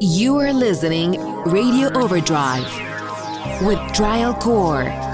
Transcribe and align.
You 0.00 0.36
are 0.36 0.52
listening 0.52 1.20
Radio 1.42 1.92
Overdrive 1.98 2.62
with 3.62 3.80
Trial 3.92 4.32
Core. 4.32 5.07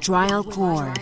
Trial 0.00 0.42
Core. 0.44 0.94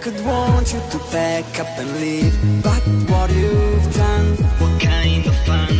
could 0.00 0.24
want 0.24 0.72
you 0.72 0.80
to 0.90 0.98
pack 1.10 1.60
up 1.60 1.78
and 1.78 2.00
leave. 2.00 2.34
But 2.62 2.82
what 3.10 3.30
you've 3.30 3.94
done 3.94 4.36
What 4.58 4.80
kind 4.80 5.26
of 5.26 5.36
fun? 5.44 5.79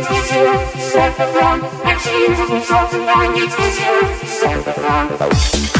Set 0.00 1.16
the 1.16 1.26
set 1.32 1.64
and 1.84 2.00
she 2.00 2.10
uses 2.20 2.48
herself 2.48 2.94
and 2.94 3.10
I 3.10 3.34
need 3.34 3.50
to 3.50 3.62
see. 3.72 4.26
Set 4.26 4.64
the 4.64 4.72
ground. 4.80 5.77